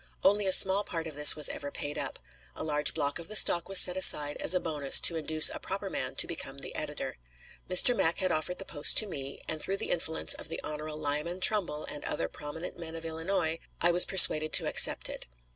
Only 0.23 0.47
a 0.47 0.51
small 0.51 0.83
part 0.83 1.05
of 1.05 1.13
this 1.13 1.35
was 1.35 1.47
ever 1.49 1.69
paid 1.69 1.95
up; 1.95 2.17
a 2.55 2.63
large 2.63 2.95
block 2.95 3.19
of 3.19 3.27
the 3.27 3.35
stock 3.35 3.69
was 3.69 3.77
set 3.79 3.95
aside 3.95 4.35
as 4.37 4.55
a 4.55 4.59
bonus 4.59 4.99
to 5.01 5.15
induce 5.15 5.49
a 5.51 5.59
proper 5.59 5.91
man 5.91 6.15
to 6.15 6.25
become 6.25 6.57
the 6.57 6.73
editor. 6.73 7.17
Mr. 7.69 7.95
Mack 7.95 8.17
had 8.17 8.31
offered 8.31 8.57
the 8.57 8.65
post 8.65 8.97
to 8.97 9.05
me, 9.05 9.43
and, 9.47 9.61
through 9.61 9.77
the 9.77 9.91
influence 9.91 10.33
of 10.33 10.47
the 10.49 10.59
Hon. 10.63 10.79
Lyman 10.97 11.39
Trumbull 11.39 11.85
and 11.85 12.03
other 12.05 12.27
prominent 12.27 12.79
men 12.79 12.95
of 12.95 13.05
Illinois, 13.05 13.59
I 13.79 13.91
was 13.91 14.05
persuaded 14.07 14.51
to 14.53 14.67
accept 14.67 15.07
it. 15.07 15.27